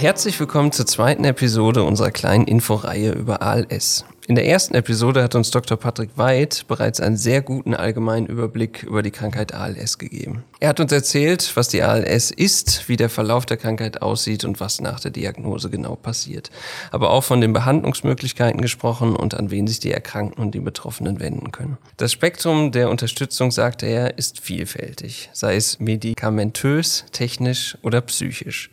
[0.00, 4.06] Herzlich willkommen zur zweiten Episode unserer kleinen Inforeihe über ALS.
[4.26, 5.76] In der ersten Episode hat uns Dr.
[5.76, 10.44] Patrick Weid bereits einen sehr guten allgemeinen Überblick über die Krankheit ALS gegeben.
[10.58, 14.58] Er hat uns erzählt, was die ALS ist, wie der Verlauf der Krankheit aussieht und
[14.58, 16.50] was nach der Diagnose genau passiert.
[16.92, 21.20] Aber auch von den Behandlungsmöglichkeiten gesprochen und an wen sich die Erkrankten und die Betroffenen
[21.20, 21.76] wenden können.
[21.98, 28.70] Das Spektrum der Unterstützung, sagte er, ist vielfältig, sei es medikamentös, technisch oder psychisch.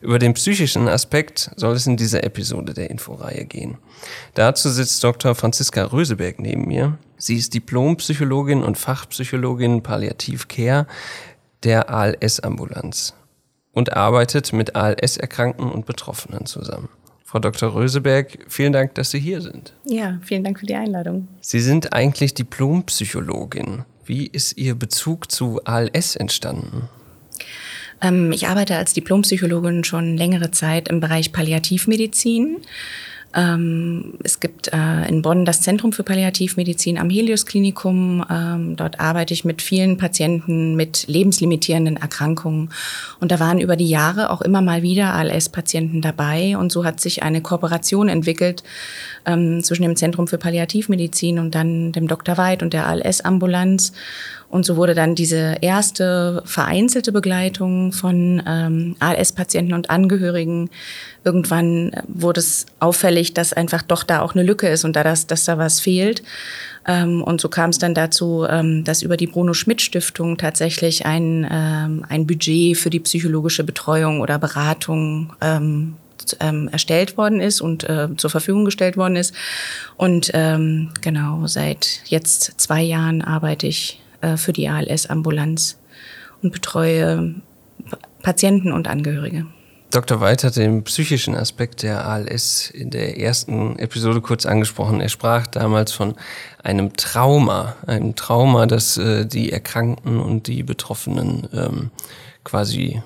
[0.00, 3.78] Über den psychischen Aspekt soll es in dieser Episode der Inforeihe gehen.
[4.34, 5.34] Dazu sitzt Dr.
[5.34, 6.98] Franziska Röseberg neben mir.
[7.16, 10.86] Sie ist Diplompsychologin und Fachpsychologin Palliativ Care
[11.62, 13.14] der ALS-Ambulanz
[13.72, 16.88] und arbeitet mit ALS-Erkrankten und Betroffenen zusammen.
[17.24, 17.74] Frau Dr.
[17.74, 19.74] Röseberg, vielen Dank, dass Sie hier sind.
[19.84, 21.26] Ja, vielen Dank für die Einladung.
[21.40, 23.84] Sie sind eigentlich Diplompsychologin.
[24.04, 26.88] Wie ist Ihr Bezug zu ALS entstanden?
[28.02, 32.58] Ähm, ich arbeite als Diplompsychologin schon längere Zeit im Bereich Palliativmedizin.
[33.34, 38.24] Ähm, es gibt äh, in Bonn das Zentrum für Palliativmedizin am Helios Klinikum.
[38.30, 42.70] Ähm, dort arbeite ich mit vielen Patienten mit lebenslimitierenden Erkrankungen.
[43.20, 46.56] Und da waren über die Jahre auch immer mal wieder ALS-Patienten dabei.
[46.56, 48.62] Und so hat sich eine Kooperation entwickelt
[49.60, 52.38] zwischen dem Zentrum für Palliativmedizin und dann dem Dr.
[52.38, 53.92] Weid und der ALS-Ambulanz.
[54.56, 60.70] Und so wurde dann diese erste vereinzelte Begleitung von ähm, ALS-Patienten und Angehörigen.
[61.24, 65.26] Irgendwann wurde es auffällig, dass einfach doch da auch eine Lücke ist und da das,
[65.26, 66.22] dass da was fehlt.
[66.88, 71.04] Ähm, und so kam es dann dazu, ähm, dass über die Bruno Schmidt Stiftung tatsächlich
[71.04, 75.96] ein, ähm, ein Budget für die psychologische Betreuung oder Beratung ähm,
[76.40, 79.34] ähm, erstellt worden ist und äh, zur Verfügung gestellt worden ist.
[79.98, 85.78] Und ähm, genau, seit jetzt zwei Jahren arbeite ich äh, für die ALS-Ambulanz
[86.42, 87.34] und betreue
[88.22, 89.46] Patienten und Angehörige.
[89.90, 90.20] Dr.
[90.20, 95.00] Weid hat den psychischen Aspekt der ALS in der ersten Episode kurz angesprochen.
[95.00, 96.16] Er sprach damals von
[96.62, 101.90] einem Trauma, einem Trauma, das äh, die Erkrankten und die Betroffenen ähm,
[102.44, 103.00] quasi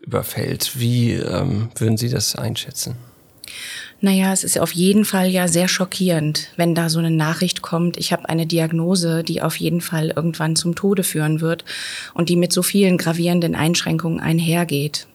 [0.00, 0.78] überfällt.
[0.78, 2.96] Wie ähm, würden Sie das einschätzen?
[4.00, 7.96] Naja, es ist auf jeden Fall ja sehr schockierend, wenn da so eine Nachricht kommt,
[7.96, 11.64] ich habe eine Diagnose, die auf jeden Fall irgendwann zum Tode führen wird
[12.12, 15.06] und die mit so vielen gravierenden Einschränkungen einhergeht.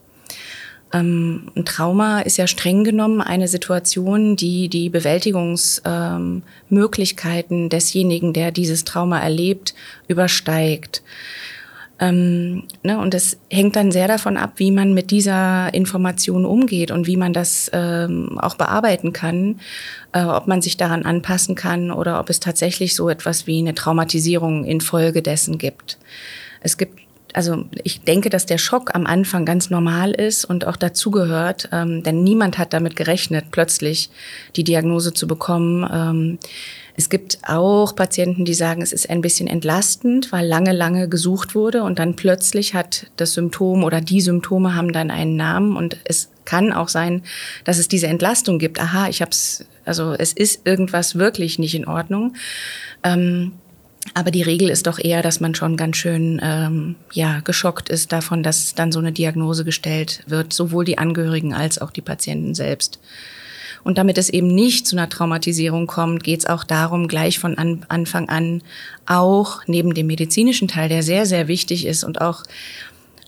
[0.92, 8.52] Ähm, ein Trauma ist ja streng genommen eine Situation, die die Bewältigungsmöglichkeiten ähm, desjenigen, der
[8.52, 9.76] dieses Trauma erlebt,
[10.08, 11.04] übersteigt.
[12.00, 16.92] Ähm, ne, und das hängt dann sehr davon ab, wie man mit dieser Information umgeht
[16.92, 19.60] und wie man das ähm, auch bearbeiten kann,
[20.14, 23.76] äh, ob man sich daran anpassen kann oder ob es tatsächlich so etwas wie eine
[23.76, 25.98] Traumatisierung infolgedessen gibt.
[26.62, 27.00] Es gibt
[27.34, 32.02] also ich denke, dass der Schock am Anfang ganz normal ist und auch dazugehört, ähm,
[32.04, 34.10] denn niemand hat damit gerechnet, plötzlich
[34.56, 35.88] die Diagnose zu bekommen.
[35.92, 36.40] Ähm,
[37.00, 41.56] es gibt auch Patienten, die sagen, es ist ein bisschen entlastend, weil lange, lange gesucht
[41.56, 45.96] wurde und dann plötzlich hat das Symptom oder die Symptome haben dann einen Namen und
[46.04, 47.24] es kann auch sein,
[47.64, 48.82] dass es diese Entlastung gibt.
[48.82, 52.34] Aha, ich habe es, also es ist irgendwas wirklich nicht in Ordnung.
[53.02, 53.54] Ähm,
[54.14, 58.12] aber die Regel ist doch eher, dass man schon ganz schön ähm, ja, geschockt ist
[58.12, 62.56] davon, dass dann so eine Diagnose gestellt wird, sowohl die Angehörigen als auch die Patienten
[62.56, 63.00] selbst.
[63.84, 67.58] Und damit es eben nicht zu einer Traumatisierung kommt, geht es auch darum, gleich von
[67.58, 68.62] an, Anfang an
[69.06, 72.44] auch neben dem medizinischen Teil, der sehr, sehr wichtig ist und auch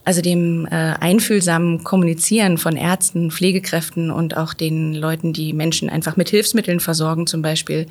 [0.03, 0.69] also dem äh,
[0.99, 7.27] einfühlsamen Kommunizieren von Ärzten, Pflegekräften und auch den Leuten, die Menschen einfach mit Hilfsmitteln versorgen,
[7.27, 7.85] zum Beispiel,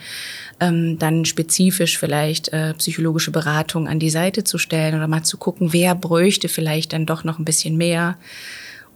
[0.58, 5.36] ähm, dann spezifisch vielleicht äh, psychologische Beratung an die Seite zu stellen oder mal zu
[5.36, 8.16] gucken, wer bräuchte vielleicht dann doch noch ein bisschen mehr.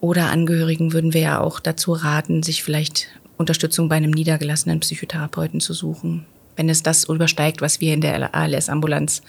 [0.00, 5.60] Oder Angehörigen würden wir ja auch dazu raten, sich vielleicht Unterstützung bei einem niedergelassenen Psychotherapeuten
[5.60, 9.22] zu suchen, wenn es das übersteigt, was wir in der ALS-Ambulanz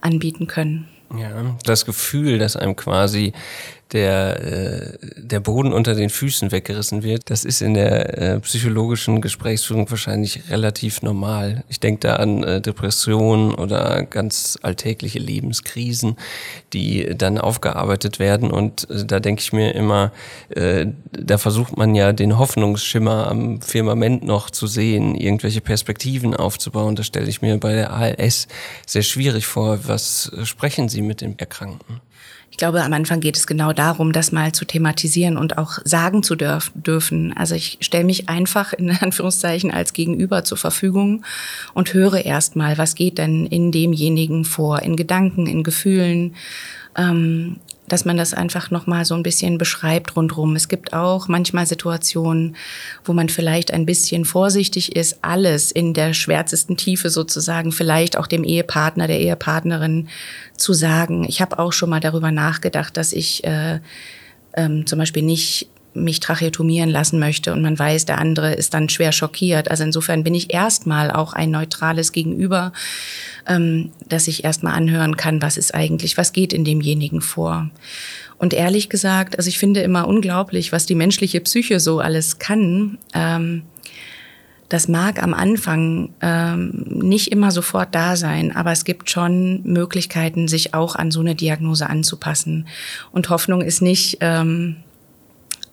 [0.00, 0.88] anbieten können.
[1.16, 3.32] Ja, das Gefühl, dass einem quasi
[3.92, 9.20] der, äh, der Boden unter den Füßen weggerissen wird, das ist in der äh, psychologischen
[9.20, 11.64] Gesprächsführung wahrscheinlich relativ normal.
[11.68, 16.16] Ich denke da an äh, Depressionen oder ganz alltägliche Lebenskrisen,
[16.72, 18.50] die dann aufgearbeitet werden.
[18.50, 20.12] Und äh, da denke ich mir immer,
[20.50, 26.96] äh, da versucht man ja den Hoffnungsschimmer am Firmament noch zu sehen, irgendwelche Perspektiven aufzubauen.
[26.96, 28.46] Das stelle ich mir bei der ALS
[28.86, 29.80] sehr schwierig vor.
[29.86, 32.00] Was sprechen Sie mit dem Erkrankten?
[32.60, 36.22] Ich glaube, am Anfang geht es genau darum, das mal zu thematisieren und auch sagen
[36.22, 37.34] zu dürf dürfen.
[37.34, 41.24] Also ich stelle mich einfach in Anführungszeichen als Gegenüber zur Verfügung
[41.72, 46.34] und höre erst mal, was geht denn in demjenigen vor, in Gedanken, in Gefühlen.
[46.98, 47.56] Ähm,
[47.92, 50.56] dass man das einfach nochmal so ein bisschen beschreibt rundrum.
[50.56, 52.56] Es gibt auch manchmal Situationen,
[53.04, 58.26] wo man vielleicht ein bisschen vorsichtig ist, alles in der schwärzesten Tiefe sozusagen, vielleicht auch
[58.26, 60.08] dem Ehepartner, der Ehepartnerin
[60.56, 61.24] zu sagen.
[61.28, 63.80] Ich habe auch schon mal darüber nachgedacht, dass ich äh,
[64.54, 68.88] ähm, zum Beispiel nicht mich tracheotomieren lassen möchte und man weiß, der andere ist dann
[68.88, 69.70] schwer schockiert.
[69.70, 72.72] Also insofern bin ich erstmal auch ein neutrales Gegenüber,
[73.46, 77.70] ähm, dass ich erstmal anhören kann, was ist eigentlich, was geht in demjenigen vor.
[78.38, 82.98] Und ehrlich gesagt, also ich finde immer unglaublich, was die menschliche Psyche so alles kann.
[83.12, 83.62] Ähm,
[84.70, 90.46] das mag am Anfang ähm, nicht immer sofort da sein, aber es gibt schon Möglichkeiten,
[90.46, 92.68] sich auch an so eine Diagnose anzupassen.
[93.10, 94.76] Und Hoffnung ist nicht ähm,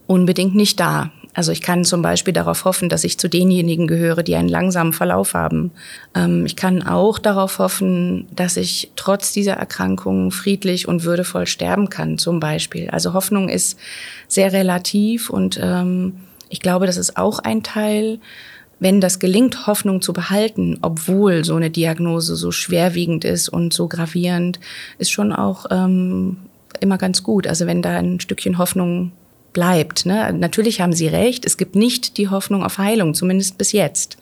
[0.07, 1.11] unbedingt nicht da.
[1.33, 4.91] Also ich kann zum Beispiel darauf hoffen, dass ich zu denjenigen gehöre, die einen langsamen
[4.91, 5.69] Verlauf haben.
[6.15, 11.89] Ähm, ich kann auch darauf hoffen, dass ich trotz dieser Erkrankung friedlich und würdevoll sterben
[11.91, 12.89] kann, zum Beispiel.
[12.89, 13.77] Also Hoffnung ist
[14.27, 16.13] sehr relativ und ähm,
[16.49, 18.19] ich glaube, das ist auch ein Teil,
[18.79, 23.87] wenn das gelingt, Hoffnung zu behalten, obwohl so eine Diagnose so schwerwiegend ist und so
[23.87, 24.59] gravierend,
[24.97, 26.37] ist schon auch ähm,
[26.79, 27.45] immer ganz gut.
[27.45, 29.11] Also wenn da ein Stückchen Hoffnung
[29.57, 30.05] bleibt.
[30.05, 30.31] Ne?
[30.33, 34.19] Natürlich haben Sie recht, es gibt nicht die Hoffnung auf Heilung, zumindest bis jetzt.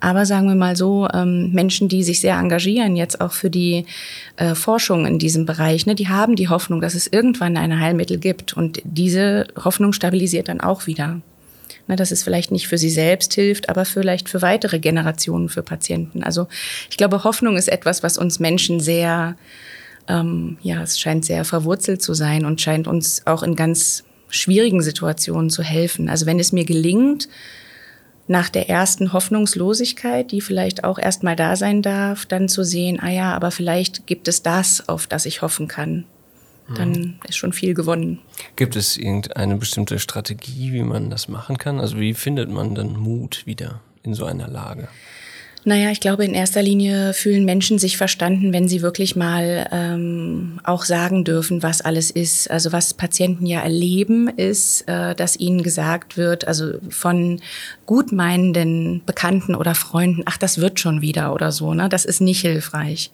[0.00, 3.86] Aber sagen wir mal so, ähm, Menschen, die sich sehr engagieren, jetzt auch für die
[4.36, 8.18] äh, Forschung in diesem Bereich, ne, die haben die Hoffnung, dass es irgendwann ein Heilmittel
[8.18, 8.54] gibt.
[8.54, 11.20] Und diese Hoffnung stabilisiert dann auch wieder.
[11.86, 15.62] Ne, dass es vielleicht nicht für sie selbst hilft, aber vielleicht für weitere Generationen, für
[15.62, 16.24] Patienten.
[16.24, 16.48] Also
[16.90, 19.36] ich glaube, Hoffnung ist etwas, was uns Menschen sehr,
[20.08, 24.02] ähm, ja, es scheint sehr verwurzelt zu sein und scheint uns auch in ganz
[24.34, 26.08] schwierigen Situationen zu helfen.
[26.08, 27.28] Also wenn es mir gelingt,
[28.26, 33.10] nach der ersten Hoffnungslosigkeit, die vielleicht auch erstmal da sein darf, dann zu sehen, ah
[33.10, 36.04] ja, aber vielleicht gibt es das, auf das ich hoffen kann.
[36.74, 37.14] Dann mhm.
[37.28, 38.20] ist schon viel gewonnen.
[38.56, 41.78] Gibt es irgendeine bestimmte Strategie, wie man das machen kann?
[41.78, 44.88] Also wie findet man dann Mut wieder in so einer Lage?
[45.66, 50.60] Naja, ich glaube, in erster Linie fühlen Menschen sich verstanden, wenn sie wirklich mal ähm,
[50.62, 52.50] auch sagen dürfen, was alles ist.
[52.50, 57.40] Also was Patienten ja erleben, ist, äh, dass ihnen gesagt wird, also von
[57.86, 61.72] gutmeinenden Bekannten oder Freunden, ach, das wird schon wieder oder so.
[61.72, 61.88] Ne?
[61.88, 63.10] Das ist nicht hilfreich.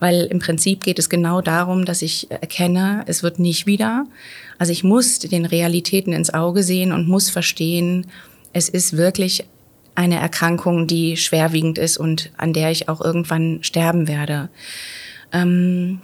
[0.00, 4.06] Weil im Prinzip geht es genau darum, dass ich erkenne, es wird nicht wieder.
[4.58, 8.06] Also ich muss den Realitäten ins Auge sehen und muss verstehen,
[8.54, 9.44] es ist wirklich
[9.94, 14.48] eine Erkrankung, die schwerwiegend ist und an der ich auch irgendwann sterben werde.
[15.32, 16.00] Ähm,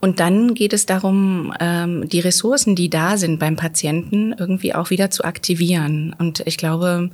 [0.00, 4.90] und dann geht es darum, ähm, die Ressourcen, die da sind beim Patienten, irgendwie auch
[4.90, 6.14] wieder zu aktivieren.
[6.16, 7.10] Und ich glaube,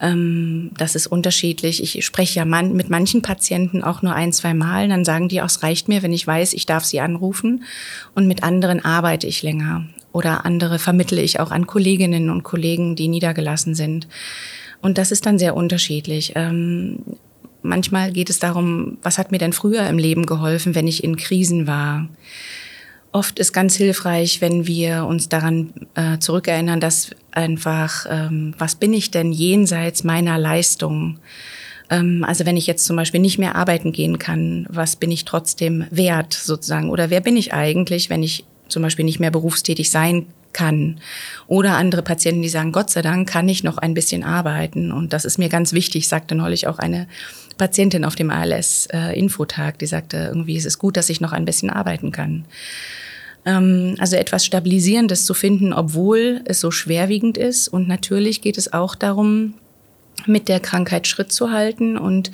[0.00, 1.82] ähm, das ist unterschiedlich.
[1.82, 4.88] Ich spreche ja man, mit manchen Patienten auch nur ein, zwei Mal.
[4.88, 7.64] Dann sagen die auch, es reicht mir, wenn ich weiß, ich darf sie anrufen.
[8.14, 9.86] Und mit anderen arbeite ich länger.
[10.12, 14.06] Oder andere vermittle ich auch an Kolleginnen und Kollegen, die niedergelassen sind.
[14.82, 16.32] Und das ist dann sehr unterschiedlich.
[16.34, 16.98] Ähm,
[17.62, 21.16] manchmal geht es darum, was hat mir denn früher im Leben geholfen, wenn ich in
[21.16, 22.08] Krisen war?
[23.12, 28.92] Oft ist ganz hilfreich, wenn wir uns daran äh, zurückerinnern, dass einfach, ähm, was bin
[28.92, 31.18] ich denn jenseits meiner Leistung?
[31.88, 35.24] Ähm, also wenn ich jetzt zum Beispiel nicht mehr arbeiten gehen kann, was bin ich
[35.24, 36.90] trotzdem wert sozusagen?
[36.90, 41.00] Oder wer bin ich eigentlich, wenn ich zum Beispiel nicht mehr berufstätig sein kann.
[41.46, 44.92] Oder andere Patienten, die sagen, Gott sei Dank kann ich noch ein bisschen arbeiten.
[44.92, 47.06] Und das ist mir ganz wichtig, sagte neulich auch eine
[47.58, 51.44] Patientin auf dem ALS-Infotag, äh, die sagte, irgendwie ist es gut, dass ich noch ein
[51.44, 52.44] bisschen arbeiten kann.
[53.44, 57.68] Ähm, also etwas Stabilisierendes zu finden, obwohl es so schwerwiegend ist.
[57.68, 59.54] Und natürlich geht es auch darum,
[60.26, 62.30] mit der Krankheit Schritt zu halten und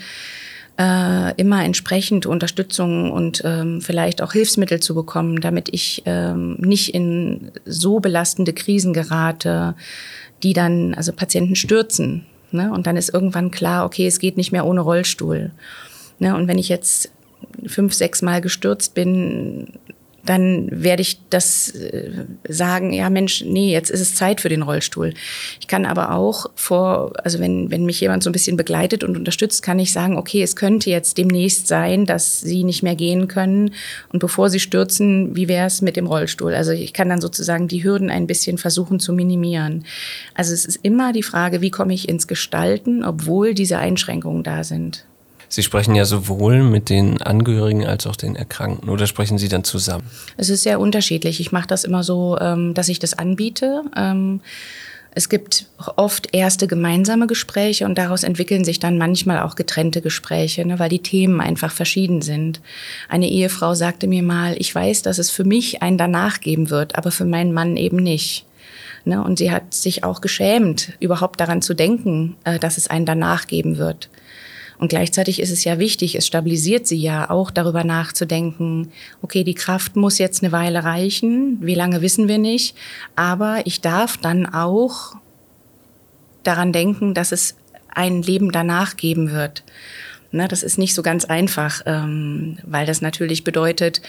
[0.79, 6.95] äh, immer entsprechend Unterstützung und ähm, vielleicht auch Hilfsmittel zu bekommen, damit ich ähm, nicht
[6.95, 9.75] in so belastende Krisen gerate,
[10.43, 12.27] die dann also Patienten stürzen.
[12.53, 12.73] Ne?
[12.73, 15.51] Und dann ist irgendwann klar, okay, es geht nicht mehr ohne Rollstuhl.
[16.21, 16.37] Ne?
[16.37, 17.11] Und wenn ich jetzt
[17.67, 19.73] fünf, sechs Mal gestürzt bin,
[20.29, 24.61] dann werde ich das äh, sagen, ja Mensch, nee, jetzt ist es Zeit für den
[24.61, 25.15] Rollstuhl.
[25.59, 29.17] Ich kann aber auch vor, also wenn, wenn mich jemand so ein bisschen begleitet und
[29.17, 33.27] unterstützt, kann ich sagen, okay, es könnte jetzt demnächst sein, dass sie nicht mehr gehen
[33.29, 33.73] können.
[34.13, 36.55] Und bevor sie stürzen, wie wäre es mit dem Rollstuhl?
[36.55, 39.85] Also ich kann dann sozusagen die Hürden ein bisschen versuchen zu minimieren.
[40.35, 44.63] Also es ist immer die Frage, wie komme ich ins Gestalten, obwohl diese Einschränkungen da
[44.63, 45.08] sind.
[45.49, 49.65] Sie sprechen ja sowohl mit den Angehörigen als auch den Erkrankten oder sprechen Sie dann
[49.65, 50.05] zusammen?
[50.37, 51.41] Es ist sehr unterschiedlich.
[51.41, 53.83] Ich mache das immer so, ähm, dass ich das anbiete.
[53.97, 54.41] Ähm,
[55.15, 55.65] Es gibt
[55.97, 60.91] oft erste gemeinsame Gespräche und daraus entwickeln sich dann manchmal auch getrennte Gespräche, ne, weil
[60.91, 62.61] die Themen einfach verschieden sind.
[63.09, 66.95] Eine Ehefrau sagte mir mal, ich weiß, dass es für mich ein Danach geben wird,
[66.97, 68.45] aber für meinen Mann eben nicht.
[69.07, 73.07] Ne, und sie hat sich auch geschämt, überhaupt daran zu denken, äh, dass es ein
[73.07, 74.11] Danach geben wird.
[74.79, 78.93] Und gleichzeitig ist es ja wichtig, es stabilisiert sie ja auch darüber nachzudenken,
[79.23, 82.77] okay, die Kraft muss jetzt eine Weile reichen, wie lange wissen wir nicht,
[83.17, 85.17] aber ich darf dann auch
[86.45, 87.57] daran denken, dass es
[87.89, 89.65] ein Leben danach geben wird.
[90.31, 94.03] Ne, das ist nicht so ganz einfach, ähm, weil das natürlich bedeutet,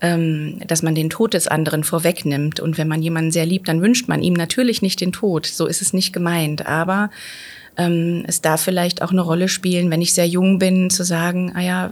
[0.00, 2.58] ähm, dass man den Tod des anderen vorwegnimmt.
[2.58, 5.44] Und wenn man jemanden sehr liebt, dann wünscht man ihm natürlich nicht den Tod.
[5.44, 6.66] So ist es nicht gemeint.
[6.66, 7.10] Aber
[7.78, 11.52] ähm, es darf vielleicht auch eine Rolle spielen, wenn ich sehr jung bin, zu sagen,
[11.54, 11.90] ah ja,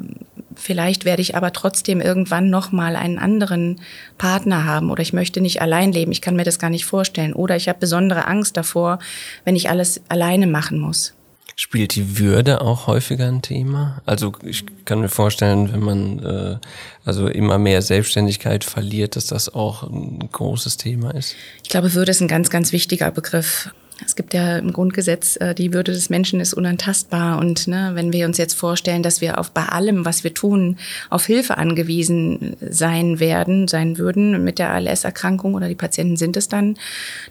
[0.57, 3.81] vielleicht werde ich aber trotzdem irgendwann noch mal einen anderen
[4.19, 7.33] Partner haben oder ich möchte nicht allein leben, ich kann mir das gar nicht vorstellen
[7.33, 8.99] oder ich habe besondere Angst davor,
[9.45, 11.15] wenn ich alles alleine machen muss.
[11.59, 14.03] Spielt die Würde auch häufiger ein Thema?
[14.05, 16.59] Also ich kann mir vorstellen, wenn man äh,
[17.07, 21.35] also immer mehr Selbstständigkeit verliert, dass das auch ein großes Thema ist.
[21.63, 23.71] Ich glaube, Würde ist ein ganz, ganz wichtiger Begriff.
[24.05, 27.39] Es gibt ja im Grundgesetz, äh, die Würde des Menschen ist unantastbar.
[27.39, 30.77] Und ne, wenn wir uns jetzt vorstellen, dass wir auf bei allem, was wir tun,
[31.09, 36.49] auf Hilfe angewiesen sein werden, sein würden mit der ALS-Erkrankung oder die Patienten sind es
[36.49, 36.77] dann,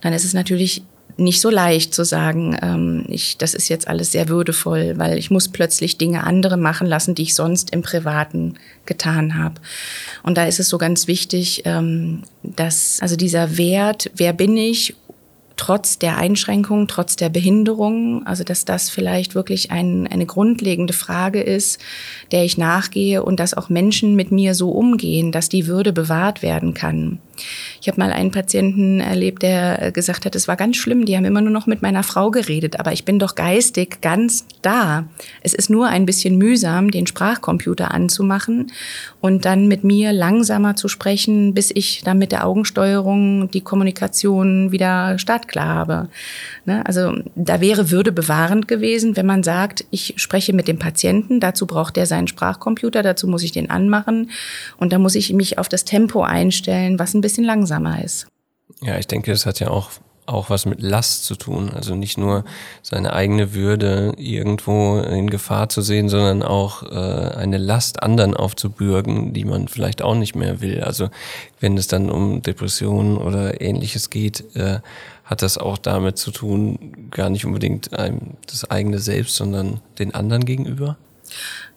[0.02, 0.84] dann ist es natürlich
[1.18, 5.32] nicht so leicht zu sagen, ähm, ich, das ist jetzt alles sehr würdevoll, weil ich
[5.32, 8.56] muss plötzlich Dinge andere machen lassen, die ich sonst im Privaten
[8.86, 9.56] getan habe.
[10.24, 14.96] Und da ist es so ganz wichtig, ähm, dass also dieser Wert, wer bin ich
[15.58, 21.42] trotz der Einschränkungen, trotz der Behinderung, also dass das vielleicht wirklich ein, eine grundlegende Frage
[21.42, 21.80] ist,
[22.32, 26.42] der ich nachgehe und dass auch Menschen mit mir so umgehen, dass die Würde bewahrt
[26.42, 27.20] werden kann.
[27.82, 31.26] Ich habe mal einen Patienten erlebt, der gesagt hat, es war ganz schlimm, die haben
[31.26, 35.08] immer nur noch mit meiner Frau geredet, aber ich bin doch geistig ganz da.
[35.42, 38.72] Es ist nur ein bisschen mühsam, den Sprachcomputer anzumachen
[39.20, 44.72] und dann mit mir langsamer zu sprechen, bis ich dann mit der Augensteuerung die Kommunikation
[44.72, 46.10] wieder startklar habe.
[46.66, 46.86] Ne?
[46.86, 51.68] Also da wäre Würde bewahrend gewesen, wenn man sagt, ich spreche mit dem Patienten, dazu
[51.68, 54.32] braucht er seinen Sprachcomputer, dazu muss ich den anmachen
[54.78, 58.28] und da muss ich mich auf das Tempo einstellen, was ein bisschen langsamer ist.
[58.82, 59.92] Ja, ich denke, das hat ja auch
[60.26, 61.72] auch was mit Last zu tun.
[61.74, 62.46] Also nicht nur
[62.82, 69.34] seine eigene Würde irgendwo in Gefahr zu sehen, sondern auch äh, eine Last anderen aufzubürgen,
[69.34, 70.82] die man vielleicht auch nicht mehr will.
[70.82, 71.10] Also
[71.60, 74.80] wenn es dann um Depressionen oder ähnliches geht, äh,
[75.26, 80.14] hat das auch damit zu tun, gar nicht unbedingt einem das eigene Selbst, sondern den
[80.14, 80.98] anderen gegenüber?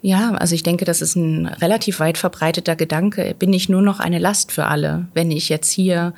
[0.03, 3.35] Ja, also ich denke, das ist ein relativ weit verbreiteter Gedanke.
[3.39, 6.13] Bin ich nur noch eine Last für alle, wenn ich jetzt hier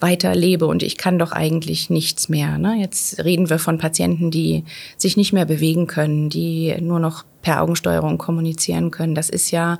[0.00, 2.58] weiter lebe und ich kann doch eigentlich nichts mehr.
[2.58, 2.76] Ne?
[2.80, 4.64] Jetzt reden wir von Patienten, die
[4.96, 9.14] sich nicht mehr bewegen können, die nur noch per Augensteuerung kommunizieren können.
[9.14, 9.78] Das ist ja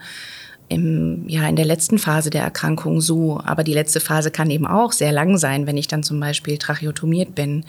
[0.68, 3.40] im, ja, in der letzten Phase der Erkrankung so.
[3.44, 6.58] Aber die letzte Phase kann eben auch sehr lang sein, wenn ich dann zum Beispiel
[6.58, 7.64] tracheotomiert bin.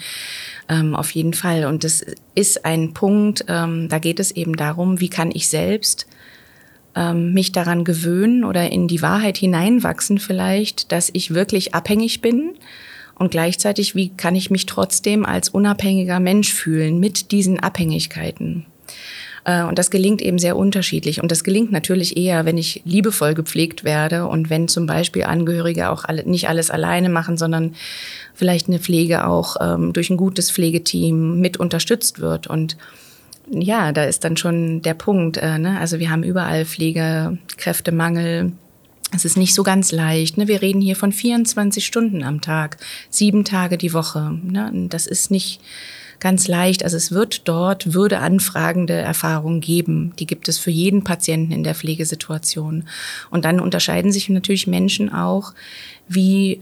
[0.70, 1.66] Ähm, auf jeden Fall.
[1.66, 6.08] Und das ist ein Punkt, ähm, da geht es eben darum, wie kann ich selbst
[6.96, 12.54] ähm, mich daran gewöhnen oder in die Wahrheit hineinwachsen vielleicht, dass ich wirklich abhängig bin.
[13.18, 18.66] Und gleichzeitig, wie kann ich mich trotzdem als unabhängiger Mensch fühlen mit diesen Abhängigkeiten?
[19.46, 21.22] Äh, und das gelingt eben sehr unterschiedlich.
[21.22, 25.90] Und das gelingt natürlich eher, wenn ich liebevoll gepflegt werde und wenn zum Beispiel Angehörige
[25.90, 27.76] auch nicht alles alleine machen, sondern
[28.34, 32.48] vielleicht eine Pflege auch ähm, durch ein gutes Pflegeteam mit unterstützt wird.
[32.48, 32.76] Und
[33.50, 35.38] ja, da ist dann schon der Punkt.
[35.38, 35.80] Äh, ne?
[35.80, 38.52] Also wir haben überall Pflegekräftemangel.
[39.14, 40.38] Es ist nicht so ganz leicht.
[40.38, 40.48] Ne?
[40.48, 42.78] Wir reden hier von 24 Stunden am Tag,
[43.10, 44.38] sieben Tage die Woche.
[44.44, 44.88] Ne?
[44.90, 45.62] Das ist nicht
[46.20, 46.84] ganz leicht.
[46.84, 50.14] Also es wird dort würdeanfragende Erfahrungen geben.
[50.20, 52.86] Die gibt es für jeden Patienten in der Pflegesituation.
[53.30, 55.54] Und dann unterscheiden sich natürlich Menschen auch,
[56.08, 56.62] wie,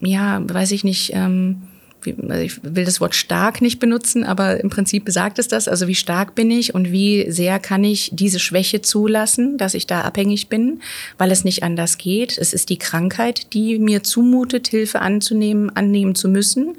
[0.00, 1.62] ja, weiß ich nicht, ähm,
[2.06, 5.68] also ich will das Wort stark nicht benutzen, aber im Prinzip besagt es das.
[5.68, 9.86] Also wie stark bin ich und wie sehr kann ich diese Schwäche zulassen, dass ich
[9.86, 10.80] da abhängig bin,
[11.18, 12.38] weil es nicht anders geht.
[12.38, 16.76] Es ist die Krankheit, die mir zumutet, Hilfe anzunehmen, annehmen zu müssen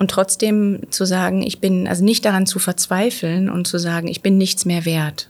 [0.00, 4.22] und trotzdem zu sagen, ich bin, also nicht daran zu verzweifeln und zu sagen, ich
[4.22, 5.28] bin nichts mehr wert.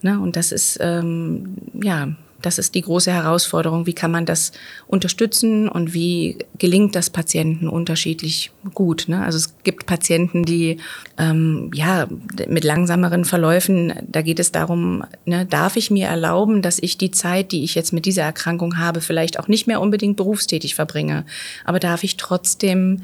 [0.00, 0.20] Ne?
[0.20, 2.08] Und das ist, ähm, ja,
[2.40, 3.86] das ist die große Herausforderung.
[3.86, 4.52] Wie kann man das
[4.86, 9.06] unterstützen und wie gelingt das Patienten unterschiedlich gut?
[9.08, 9.24] Ne?
[9.24, 10.78] Also es gibt Patienten, die
[11.18, 12.06] ähm, ja
[12.48, 17.10] mit langsameren Verläufen, da geht es darum, ne, darf ich mir erlauben, dass ich die
[17.10, 21.26] Zeit, die ich jetzt mit dieser Erkrankung habe, vielleicht auch nicht mehr unbedingt berufstätig verbringe,
[21.64, 23.02] aber darf ich trotzdem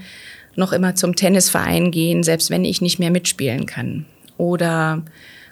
[0.57, 4.07] noch immer zum Tennisverein gehen, selbst wenn ich nicht mehr mitspielen kann.
[4.39, 5.03] Oder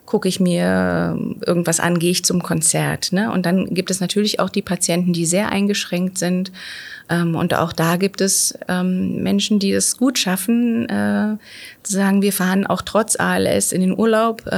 [0.06, 3.12] gucke ich mir irgendwas an, gehe ich zum Konzert.
[3.12, 3.32] Ne?
[3.32, 6.52] Und dann gibt es natürlich auch die Patienten, die sehr eingeschränkt sind.
[7.08, 11.36] Ähm, und auch da gibt es ähm, Menschen, die es gut schaffen, äh,
[11.82, 14.52] zu sagen, wir fahren auch trotz ALS in den Urlaub, äh,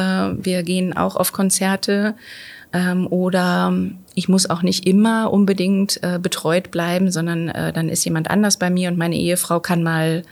[0.44, 2.14] wir gehen auch auf Konzerte.
[2.72, 3.72] Ähm, oder
[4.14, 8.58] ich muss auch nicht immer unbedingt äh, betreut bleiben, sondern äh, dann ist jemand anders
[8.58, 10.22] bei mir und meine Ehefrau kann mal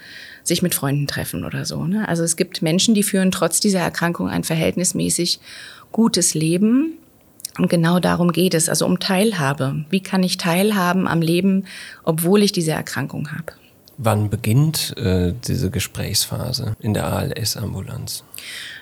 [0.42, 1.84] sich mit Freunden treffen oder so.
[1.84, 2.08] Ne?
[2.08, 5.40] Also es gibt Menschen, die führen trotz dieser Erkrankung ein verhältnismäßig
[5.90, 6.98] gutes Leben.
[7.56, 9.84] Und genau darum geht es, also um Teilhabe.
[9.88, 11.64] Wie kann ich teilhaben am Leben,
[12.02, 13.52] obwohl ich diese Erkrankung habe?
[13.96, 18.24] Wann beginnt äh, diese Gesprächsphase in der ALS-Ambulanz?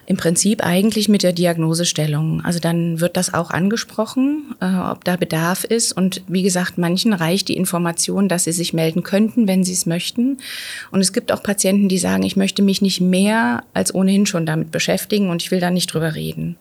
[0.04, 2.44] Im Prinzip eigentlich mit der Diagnosestellung.
[2.44, 5.92] Also dann wird das auch angesprochen, äh, ob da Bedarf ist.
[5.92, 9.86] Und wie gesagt, manchen reicht die Information, dass sie sich melden könnten, wenn sie es
[9.86, 10.38] möchten.
[10.90, 14.44] Und es gibt auch Patienten, die sagen, ich möchte mich nicht mehr als ohnehin schon
[14.44, 16.56] damit beschäftigen und ich will da nicht drüber reden.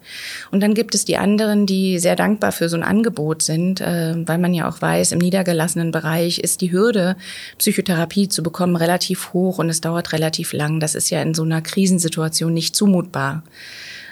[0.51, 4.15] Und dann gibt es die anderen, die sehr dankbar für so ein Angebot sind, äh,
[4.27, 7.15] weil man ja auch weiß, im niedergelassenen Bereich ist die Hürde,
[7.57, 10.79] Psychotherapie zu bekommen, relativ hoch und es dauert relativ lang.
[10.79, 13.30] Das ist ja in so einer Krisensituation nicht zumutbar.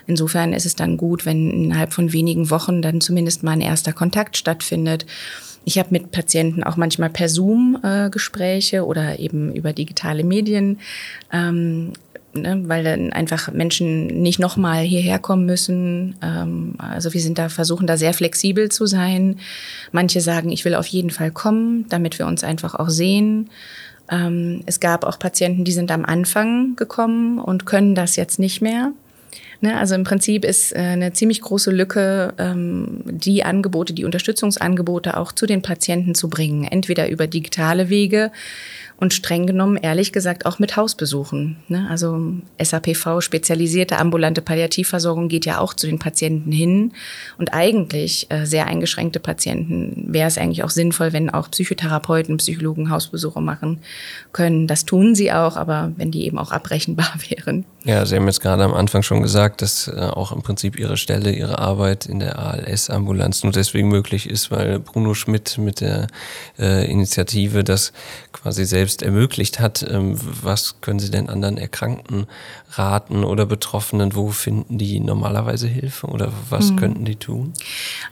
[0.09, 3.93] Insofern ist es dann gut, wenn innerhalb von wenigen Wochen dann zumindest mal ein erster
[3.93, 5.05] Kontakt stattfindet.
[5.65, 10.79] Ich habe mit Patienten auch manchmal per Zoom äh, Gespräche oder eben über digitale Medien,
[11.31, 11.93] ähm,
[12.33, 16.15] ne, weil dann einfach Menschen nicht nochmal hierher kommen müssen.
[16.23, 19.37] Ähm, also wir sind da, versuchen da sehr flexibel zu sein.
[19.91, 23.51] Manche sagen, ich will auf jeden Fall kommen, damit wir uns einfach auch sehen.
[24.09, 28.61] Ähm, es gab auch Patienten, die sind am Anfang gekommen und können das jetzt nicht
[28.61, 28.91] mehr.
[29.61, 35.17] Ne, also im Prinzip ist äh, eine ziemlich große Lücke, ähm, die Angebote, die Unterstützungsangebote
[35.17, 36.63] auch zu den Patienten zu bringen.
[36.63, 38.31] Entweder über digitale Wege
[38.99, 41.55] und streng genommen, ehrlich gesagt, auch mit Hausbesuchen.
[41.69, 41.87] Ne?
[41.89, 46.91] Also SAPV, spezialisierte ambulante Palliativversorgung, geht ja auch zu den Patienten hin.
[47.37, 52.89] Und eigentlich äh, sehr eingeschränkte Patienten wäre es eigentlich auch sinnvoll, wenn auch Psychotherapeuten, Psychologen
[52.89, 53.79] Hausbesuche machen
[54.33, 54.67] können.
[54.67, 57.65] Das tun sie auch, aber wenn die eben auch abrechenbar wären.
[57.85, 60.97] Ja, Sie haben jetzt gerade am Anfang schon gesagt, dass äh, auch im Prinzip Ihre
[60.97, 66.07] Stelle, Ihre Arbeit in der ALS-Ambulanz nur deswegen möglich ist, weil Bruno Schmidt mit der
[66.59, 67.93] äh, Initiative das
[68.33, 69.85] quasi selbst ermöglicht hat.
[69.89, 72.27] Ähm, was können Sie denn anderen Erkrankten
[72.71, 74.15] raten oder Betroffenen?
[74.15, 76.75] Wo finden die normalerweise Hilfe oder was mhm.
[76.75, 77.53] könnten die tun?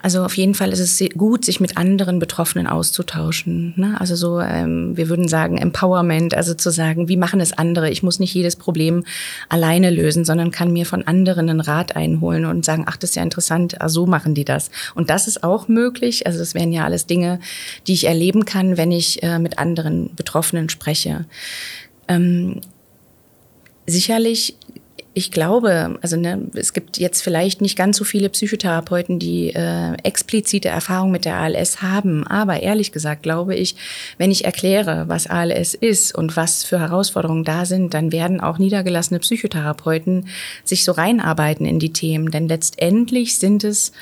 [0.02, 3.74] Also auf jeden Fall ist es gut, sich mit anderen Betroffenen auszutauschen.
[3.76, 4.00] Ne?
[4.00, 7.90] Also so, ähm, wir würden sagen Empowerment, also zu sagen, wie machen es andere?
[7.90, 9.04] Ich muss nicht jedes Problem
[9.50, 13.16] alleine lösen, sondern kann mir von anderen einen Rat einholen und sagen, ach, das ist
[13.16, 14.70] ja interessant, ah, so machen die das.
[14.96, 16.26] Und das ist auch möglich.
[16.26, 17.40] Also das wären ja alles Dinge,
[17.88, 21.26] die ich erleben kann, wenn ich äh, mit anderen Betroffenen spreche.
[22.08, 22.62] Ähm,
[23.86, 24.56] sicherlich
[25.18, 29.94] ich glaube, also ne, es gibt jetzt vielleicht nicht ganz so viele Psychotherapeuten, die äh,
[30.04, 32.28] explizite Erfahrung mit der ALS haben.
[32.28, 33.76] Aber ehrlich gesagt glaube ich,
[34.20, 38.60] wenn ich erkläre, was ALS ist und was für Herausforderungen da sind, dann werden auch
[38.60, 40.28] niedergelassene Psychotherapeuten
[40.64, 42.30] sich so reinarbeiten in die Themen.
[42.30, 43.94] Denn letztendlich sind es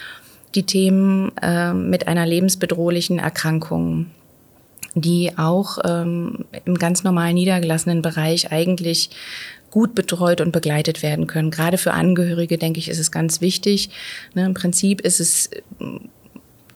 [0.54, 4.08] die Themen äh, mit einer lebensbedrohlichen Erkrankung
[4.95, 9.10] die auch ähm, im ganz normalen niedergelassenen Bereich eigentlich
[9.69, 11.51] gut betreut und begleitet werden können.
[11.51, 13.89] Gerade für Angehörige, denke ich, ist es ganz wichtig.
[14.34, 15.49] Ne, Im Prinzip ist es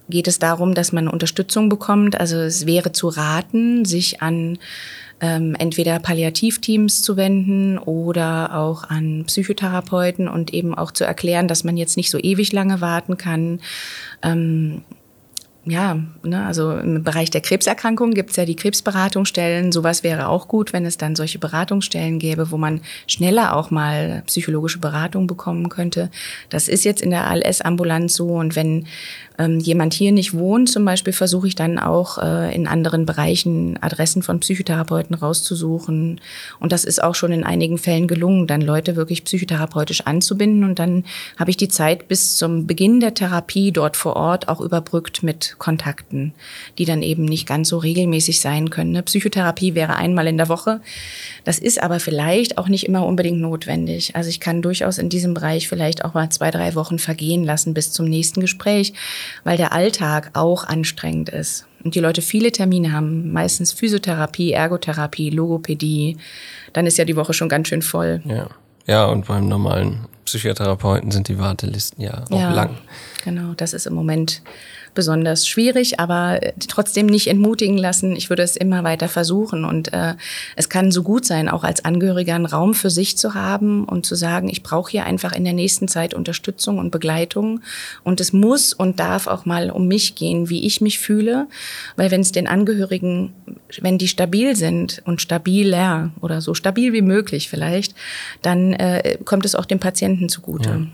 [0.09, 2.19] geht es darum, dass man Unterstützung bekommt.
[2.19, 4.57] Also es wäre zu raten, sich an
[5.21, 11.63] ähm, entweder Palliativteams zu wenden oder auch an Psychotherapeuten und eben auch zu erklären, dass
[11.63, 13.59] man jetzt nicht so ewig lange warten kann.
[14.23, 14.81] Ähm,
[15.69, 19.71] ja, ne, also im Bereich der Krebserkrankung gibt es ja die Krebsberatungsstellen.
[19.71, 24.23] Sowas wäre auch gut, wenn es dann solche Beratungsstellen gäbe, wo man schneller auch mal
[24.25, 26.09] psychologische Beratung bekommen könnte.
[26.49, 28.27] Das ist jetzt in der ALS-Ambulanz so.
[28.27, 28.87] Und wenn
[29.39, 33.81] ähm, jemand hier nicht wohnt, zum Beispiel, versuche ich dann auch äh, in anderen Bereichen
[33.81, 36.19] Adressen von Psychotherapeuten rauszusuchen.
[36.59, 40.65] Und das ist auch schon in einigen Fällen gelungen, dann Leute wirklich psychotherapeutisch anzubinden.
[40.65, 41.05] Und dann
[41.37, 45.55] habe ich die Zeit bis zum Beginn der Therapie dort vor Ort auch überbrückt mit
[45.57, 46.33] Kontakten,
[46.77, 48.91] die dann eben nicht ganz so regelmäßig sein können.
[48.91, 49.03] Ne?
[49.03, 50.81] Psychotherapie wäre einmal in der Woche.
[51.45, 54.17] Das ist aber vielleicht auch nicht immer unbedingt notwendig.
[54.17, 57.73] Also ich kann durchaus in diesem Bereich vielleicht auch mal zwei, drei Wochen vergehen lassen
[57.73, 58.93] bis zum nächsten Gespräch,
[59.43, 61.65] weil der Alltag auch anstrengend ist.
[61.83, 66.17] Und die Leute viele Termine haben, meistens Physiotherapie, Ergotherapie, Logopädie.
[66.73, 68.21] Dann ist ja die Woche schon ganz schön voll.
[68.25, 68.49] Ja.
[68.85, 72.75] Ja, und beim normalen Psychotherapeuten sind die Wartelisten ja auch ja, lang.
[73.23, 74.41] Genau, das ist im Moment
[74.99, 78.17] besonders schwierig, aber äh, trotzdem nicht entmutigen lassen.
[78.17, 79.63] Ich würde es immer weiter versuchen.
[79.63, 80.15] Und äh,
[80.57, 84.05] es kann so gut sein, auch als Angehöriger einen Raum für sich zu haben und
[84.05, 87.61] zu sagen, ich brauche hier einfach in der nächsten Zeit Unterstützung und Begleitung.
[88.03, 91.47] Und es muss und darf auch mal um mich gehen, wie ich mich fühle.
[91.95, 93.33] Weil wenn es den Angehörigen,
[93.79, 97.95] wenn die stabil sind und stabiler oder so stabil wie möglich vielleicht,
[98.41, 100.69] dann äh, kommt es auch dem Patienten zugute.
[100.69, 100.85] Ja.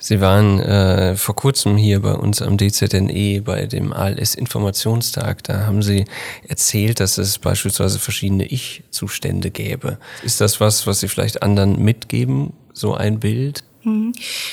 [0.00, 5.44] Sie waren äh, vor kurzem hier bei uns am DZNE bei dem ALS-Informationstag.
[5.44, 6.06] Da haben Sie
[6.48, 9.98] erzählt, dass es beispielsweise verschiedene Ich-Zustände gäbe.
[10.22, 13.62] Ist das was, was Sie vielleicht anderen mitgeben, so ein Bild?
[13.82, 14.12] Mhm.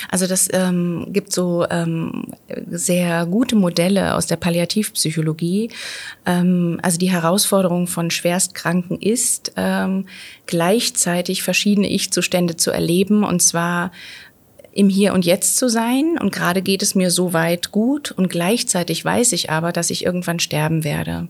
[0.09, 2.33] Also das ähm, gibt so ähm,
[2.69, 5.69] sehr gute Modelle aus der Palliativpsychologie.
[6.25, 10.05] Ähm, also die Herausforderung von Schwerstkranken ist, ähm,
[10.45, 13.91] gleichzeitig verschiedene Ich-Zustände zu erleben und zwar
[14.77, 16.17] im Hier und Jetzt zu sein.
[16.19, 20.05] Und gerade geht es mir so weit gut und gleichzeitig weiß ich aber, dass ich
[20.05, 21.27] irgendwann sterben werde.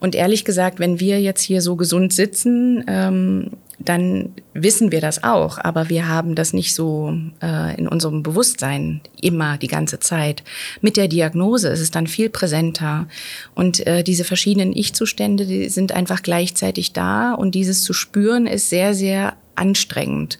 [0.00, 5.22] Und ehrlich gesagt, wenn wir jetzt hier so gesund sitzen, ähm, dann wissen wir das
[5.24, 10.42] auch, aber wir haben das nicht so äh, in unserem Bewusstsein immer die ganze Zeit.
[10.80, 13.06] Mit der Diagnose ist es dann viel präsenter
[13.54, 18.70] und äh, diese verschiedenen Ich-Zustände, die sind einfach gleichzeitig da und dieses zu spüren ist
[18.70, 20.38] sehr, sehr anstrengend.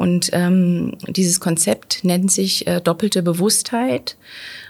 [0.00, 4.16] Und ähm, dieses Konzept nennt sich äh, doppelte Bewusstheit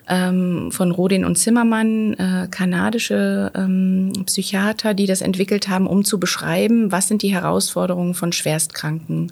[0.08, 6.18] ähm, von Rodin und Zimmermann, äh, kanadische ähm, Psychiater, die das entwickelt haben, um zu
[6.18, 9.30] beschreiben, was sind die Herausforderungen von Schwerstkranken.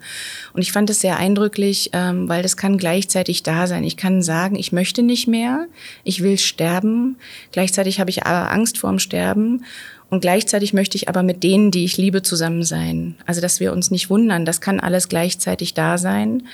[0.52, 3.82] Und ich fand es sehr eindrücklich, ähm, weil das kann gleichzeitig da sein.
[3.82, 5.66] Ich kann sagen, ich möchte nicht mehr,
[6.04, 7.16] ich will sterben.
[7.50, 9.64] Gleichzeitig habe ich aber Angst vorm Sterben.
[10.11, 13.16] Und gleichzeitig möchte ich aber mit denen, die ich liebe, zusammen sein.
[13.27, 16.44] Also, dass wir uns nicht wundern, das kann alles gleichzeitig da sein.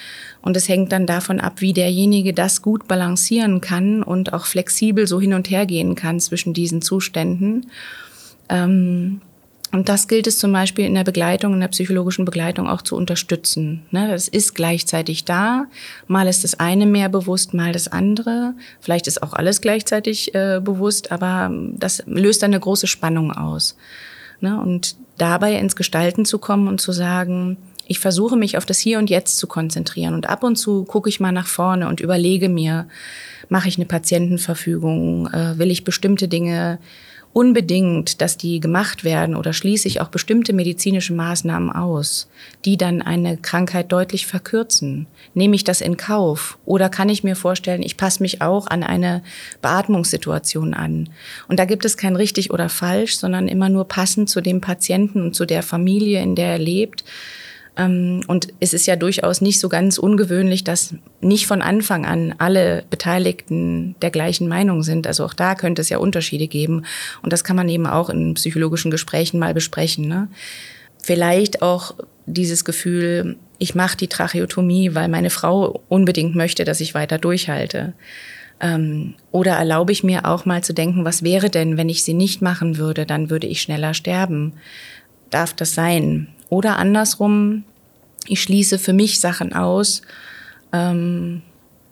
[0.43, 5.07] Und es hängt dann davon ab, wie derjenige das gut balancieren kann und auch flexibel
[5.07, 7.71] so hin und her gehen kann zwischen diesen Zuständen.
[8.49, 9.21] Ähm,
[9.75, 12.95] und das gilt es zum Beispiel in der Begleitung, in der psychologischen Begleitung auch zu
[12.95, 13.83] unterstützen.
[13.91, 15.67] Ne, das ist gleichzeitig da.
[16.07, 18.55] Mal ist das eine mehr bewusst, mal das andere.
[18.79, 23.77] Vielleicht ist auch alles gleichzeitig äh, bewusst, aber das löst eine große Spannung aus.
[24.41, 27.57] Ne, und dabei ins Gestalten zu kommen und zu sagen,
[27.89, 31.09] ich versuche mich auf das Hier und Jetzt zu konzentrieren und ab und zu gucke
[31.09, 32.87] ich mal nach vorne und überlege mir,
[33.49, 36.79] mache ich eine Patientenverfügung, äh, will ich bestimmte Dinge
[37.35, 42.29] unbedingt, dass die gemacht werden oder schließe ich auch bestimmte medizinische Maßnahmen aus,
[42.65, 45.07] die dann eine Krankheit deutlich verkürzen?
[45.35, 46.57] Nehme ich das in Kauf?
[46.65, 49.23] Oder kann ich mir vorstellen, ich passe mich auch an eine
[49.61, 51.11] Beatmungssituation an?
[51.49, 55.21] Und da gibt es kein richtig oder falsch, sondern immer nur passend zu dem Patienten
[55.21, 57.05] und zu der Familie, in der er lebt
[57.77, 62.85] und es ist ja durchaus nicht so ganz ungewöhnlich, dass nicht von Anfang an alle
[62.89, 65.09] Beteiligten der gleichen Meinung sind.
[65.09, 66.85] Also auch da könnte es ja Unterschiede geben.
[67.23, 70.07] Und das kann man eben auch in psychologischen Gesprächen mal besprechen.
[70.07, 70.29] Ne?
[71.03, 76.95] Vielleicht auch dieses Gefühl, ich mache die Tracheotomie, weil meine Frau unbedingt möchte, dass ich
[76.95, 77.95] weiter durchhalte.
[78.61, 82.15] Ähm, oder erlaube ich mir auch mal zu denken, was wäre denn, wenn ich sie
[82.15, 84.53] nicht machen würde, dann würde ich schneller sterben.
[85.31, 86.29] Darf das sein?
[86.49, 87.65] Oder andersrum,
[88.27, 90.03] ich schließe für mich Sachen aus
[90.73, 91.43] ähm,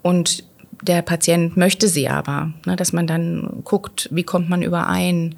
[0.01, 0.43] und
[0.81, 5.35] der Patient möchte sie aber, ne, dass man dann guckt, wie kommt man überein.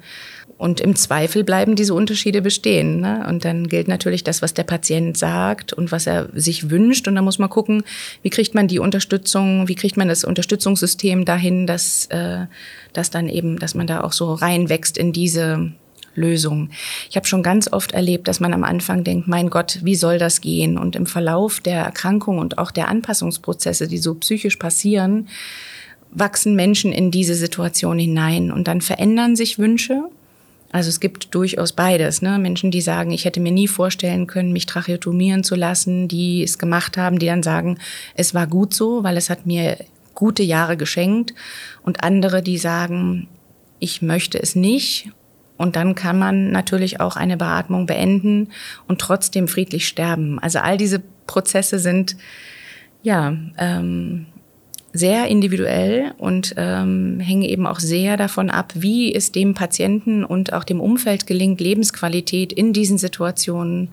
[0.58, 3.00] Und im Zweifel bleiben diese Unterschiede bestehen.
[3.00, 3.26] Ne?
[3.28, 7.06] Und dann gilt natürlich das, was der Patient sagt und was er sich wünscht.
[7.06, 7.82] Und da muss man gucken,
[8.22, 12.46] wie kriegt man die Unterstützung, wie kriegt man das Unterstützungssystem dahin, dass, äh,
[12.94, 15.72] dass dann eben, dass man da auch so reinwächst in diese
[16.16, 16.70] Lösung.
[17.10, 20.18] Ich habe schon ganz oft erlebt, dass man am Anfang denkt, mein Gott, wie soll
[20.18, 20.78] das gehen?
[20.78, 25.28] Und im Verlauf der Erkrankung und auch der Anpassungsprozesse, die so psychisch passieren,
[26.10, 30.04] wachsen Menschen in diese Situation hinein und dann verändern sich Wünsche.
[30.72, 32.22] Also es gibt durchaus beides.
[32.22, 32.38] Ne?
[32.38, 36.58] Menschen, die sagen, ich hätte mir nie vorstellen können, mich tracheotomieren zu lassen, die es
[36.58, 37.78] gemacht haben, die dann sagen,
[38.14, 39.78] es war gut so, weil es hat mir
[40.14, 41.34] gute Jahre geschenkt.
[41.82, 43.28] Und andere, die sagen,
[43.78, 45.10] ich möchte es nicht
[45.56, 48.48] und dann kann man natürlich auch eine Beatmung beenden
[48.88, 50.38] und trotzdem friedlich sterben.
[50.38, 52.16] Also all diese Prozesse sind
[53.02, 54.26] ja ähm,
[54.92, 60.52] sehr individuell und ähm, hängen eben auch sehr davon ab, wie es dem Patienten und
[60.52, 63.88] auch dem Umfeld gelingt, Lebensqualität in diesen Situationen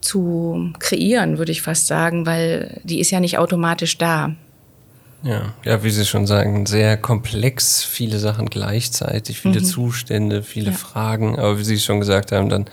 [0.00, 4.34] zu kreieren, würde ich fast sagen, weil die ist ja nicht automatisch da.
[5.26, 9.64] Ja, ja, wie Sie schon sagen, sehr komplex, viele Sachen gleichzeitig, viele mhm.
[9.64, 10.76] Zustände, viele ja.
[10.76, 12.66] Fragen, aber wie Sie schon gesagt haben, dann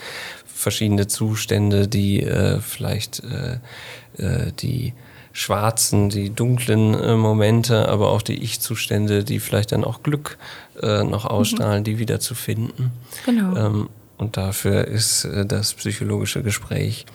[0.45, 4.93] verschiedene Zustände, die äh, vielleicht äh, äh, die
[5.31, 10.37] schwarzen, die dunklen äh, Momente, aber auch die Ich-Zustände, die vielleicht dann auch Glück
[10.79, 11.85] äh, noch ausstrahlen, mhm.
[11.85, 12.91] die wieder zu finden.
[13.25, 13.55] Genau.
[13.55, 17.05] Ähm, und dafür ist äh, das psychologische Gespräch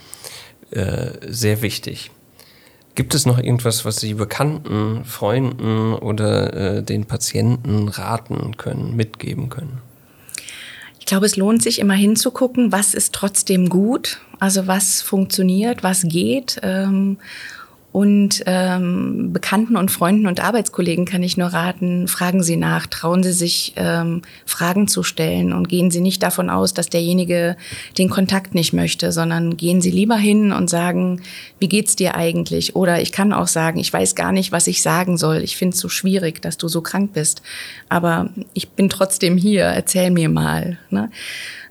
[0.70, 2.10] sehr wichtig.
[2.98, 9.50] Gibt es noch irgendwas, was Sie Bekannten, Freunden oder äh, den Patienten raten können, mitgeben
[9.50, 9.78] können?
[10.98, 16.02] Ich glaube, es lohnt sich immer hinzugucken, was ist trotzdem gut, also was funktioniert, was
[16.08, 16.58] geht.
[16.64, 17.18] Ähm,
[17.98, 23.24] und ähm, Bekannten und Freunden und Arbeitskollegen kann ich nur raten, fragen Sie nach, trauen
[23.24, 27.56] Sie sich, ähm, Fragen zu stellen und gehen Sie nicht davon aus, dass derjenige
[27.98, 31.22] den Kontakt nicht möchte, sondern gehen Sie lieber hin und sagen,
[31.58, 32.76] wie geht's dir eigentlich?
[32.76, 35.38] Oder ich kann auch sagen, ich weiß gar nicht, was ich sagen soll.
[35.38, 37.42] Ich finde es so schwierig, dass du so krank bist.
[37.88, 40.78] Aber ich bin trotzdem hier, erzähl mir mal.
[40.90, 41.10] Ne?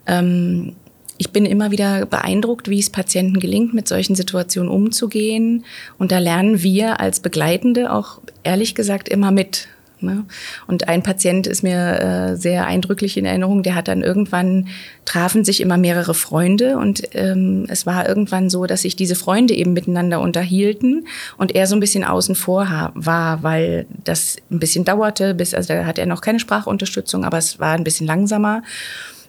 [0.05, 0.75] Ähm,
[1.17, 5.65] ich bin immer wieder beeindruckt, wie es Patienten gelingt, mit solchen Situationen umzugehen.
[5.97, 9.67] Und da lernen wir als Begleitende auch ehrlich gesagt immer mit.
[9.99, 10.25] Ne?
[10.67, 14.67] Und ein Patient ist mir äh, sehr eindrücklich in Erinnerung, der hat dann irgendwann,
[15.05, 19.55] trafen sich immer mehrere Freunde und ähm, es war irgendwann so, dass sich diese Freunde
[19.55, 24.85] eben miteinander unterhielten und er so ein bisschen außen vor war, weil das ein bisschen
[24.85, 28.61] dauerte, bis, also da hat er noch keine Sprachunterstützung, aber es war ein bisschen langsamer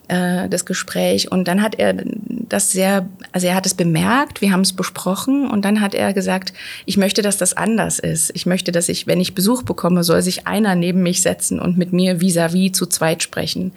[0.09, 1.31] äh, das Gespräch.
[1.31, 1.95] Und dann hat er
[2.49, 6.13] das sehr, also er hat es bemerkt, wir haben es besprochen und dann hat er
[6.13, 6.53] gesagt,
[6.87, 8.31] ich möchte, dass das anders ist.
[8.35, 11.79] Ich möchte, dass ich, wenn ich Besuch bekomme, soll sich einer neben mich setzen und
[11.79, 13.73] mit mir vis-à-vis -vis zu zweit sprechen.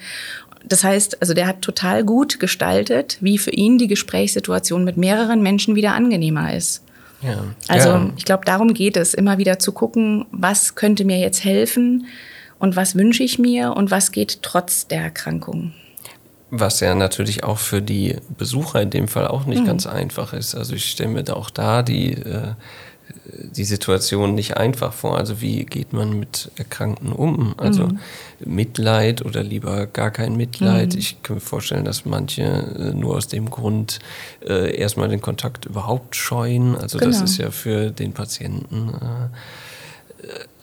[0.64, 5.42] Das heißt, also der hat total gut gestaltet, wie für ihn die Gesprächssituation mit mehreren
[5.42, 6.84] Menschen wieder angenehmer ist.
[7.22, 7.44] Ja.
[7.68, 8.10] Also ja.
[8.18, 12.06] ich glaube, darum geht es, immer wieder zu gucken, was könnte mir jetzt helfen
[12.60, 15.74] und was wünsche ich mir und was geht trotz der Erkrankung.
[16.54, 19.68] Was ja natürlich auch für die Besucher in dem Fall auch nicht mhm.
[19.68, 20.54] ganz einfach ist.
[20.54, 22.56] Also ich stelle mir da auch da die, äh,
[23.56, 25.18] die Situation nicht einfach vor.
[25.18, 27.56] Also wie geht man mit Erkrankten um?
[27.58, 28.00] Also mhm.
[28.44, 30.92] Mitleid oder lieber gar kein Mitleid.
[30.92, 31.00] Mhm.
[31.00, 34.00] Ich kann mir vorstellen, dass manche äh, nur aus dem Grund
[34.46, 36.76] äh, erstmal den Kontakt überhaupt scheuen.
[36.76, 37.12] Also genau.
[37.12, 38.94] das ist ja für den Patienten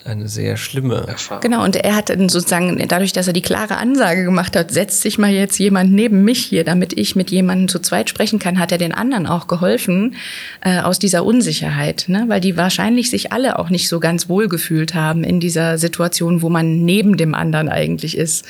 [0.05, 1.43] eine sehr schlimme Erfahrung.
[1.43, 5.19] Genau, und er hat sozusagen, dadurch, dass er die klare Ansage gemacht hat, setzt sich
[5.19, 8.73] mal jetzt jemand neben mich hier, damit ich mit jemandem zu zweit sprechen kann, hat
[8.73, 10.17] er den anderen auch geholfen
[10.63, 12.25] äh, aus dieser Unsicherheit, ne?
[12.29, 16.43] weil die wahrscheinlich sich alle auch nicht so ganz wohl gefühlt haben in dieser Situation,
[16.43, 18.47] wo man neben dem anderen eigentlich ist.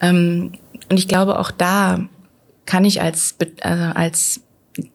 [0.00, 0.52] Ähm,
[0.90, 2.00] und ich glaube, auch da
[2.66, 4.40] kann ich als, äh, als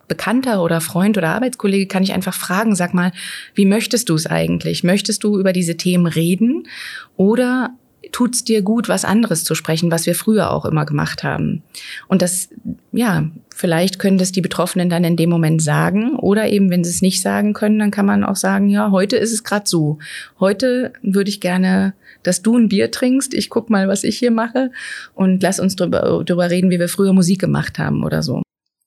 [0.08, 3.12] Bekannter oder Freund oder Arbeitskollege kann ich einfach fragen, sag mal,
[3.56, 4.84] wie möchtest du es eigentlich?
[4.84, 6.68] Möchtest du über diese Themen reden
[7.16, 7.72] oder
[8.12, 11.64] tut's dir gut, was anderes zu sprechen, was wir früher auch immer gemacht haben?
[12.08, 12.50] Und das,
[12.92, 16.92] ja, vielleicht können das die Betroffenen dann in dem Moment sagen oder eben, wenn sie
[16.92, 20.00] es nicht sagen können, dann kann man auch sagen, ja, heute ist es gerade so.
[20.40, 24.30] Heute würde ich gerne dass du ein Bier trinkst, ich guck mal, was ich hier
[24.30, 24.72] mache
[25.16, 28.42] und lass uns drüber, drüber reden, wie wir früher Musik gemacht haben oder so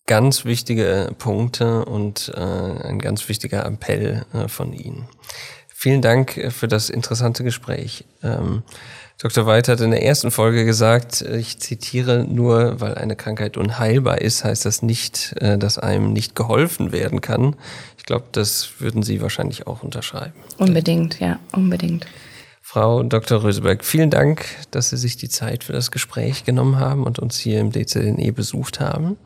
[0.06, 5.08] ganz wichtige Punkte und äh, ein ganz wichtiger Appell äh, von Ihnen.
[5.68, 8.04] Vielen Dank äh, für das interessante Gespräch.
[8.22, 8.62] Ähm,
[9.22, 9.46] Dr.
[9.46, 14.20] White hat in der ersten Folge gesagt, äh, ich zitiere, nur weil eine Krankheit unheilbar
[14.20, 17.54] ist, heißt das nicht, äh, dass einem nicht geholfen werden kann.
[17.98, 20.34] Ich glaube, das würden Sie wahrscheinlich auch unterschreiben.
[20.58, 22.06] Unbedingt, ja, unbedingt.
[22.60, 23.42] Frau Dr.
[23.42, 27.38] Röseberg, vielen Dank, dass Sie sich die Zeit für das Gespräch genommen haben und uns
[27.38, 29.16] hier im DZNE besucht haben.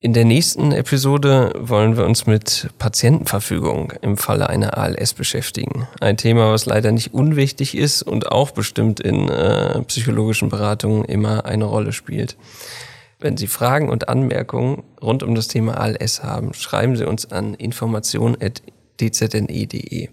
[0.00, 5.88] In der nächsten Episode wollen wir uns mit Patientenverfügung im Falle einer ALS beschäftigen.
[6.00, 11.46] Ein Thema, was leider nicht unwichtig ist und auch bestimmt in äh, psychologischen Beratungen immer
[11.46, 12.36] eine Rolle spielt.
[13.18, 17.54] Wenn Sie Fragen und Anmerkungen rund um das Thema ALS haben, schreiben Sie uns an
[17.54, 20.10] information.dzne.de.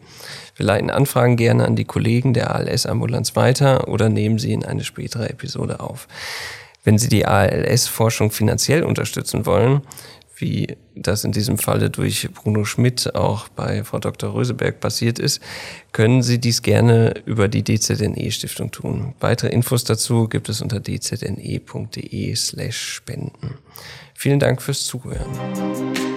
[0.55, 4.83] Wir leiten Anfragen gerne an die Kollegen der ALS-Ambulanz weiter oder nehmen sie in eine
[4.83, 6.07] spätere Episode auf.
[6.85, 9.81] Wenn Sie die ALS-Forschung finanziell unterstützen wollen,
[10.37, 14.33] wie das in diesem Falle durch Bruno Schmidt auch bei Frau Dr.
[14.33, 15.41] Röseberg passiert ist,
[15.91, 19.15] können Sie dies gerne über die DZNE-Stiftung tun.
[19.19, 23.55] Weitere Infos dazu gibt es unter dzne.de slash spenden.
[24.13, 26.14] Vielen Dank fürs Zuhören.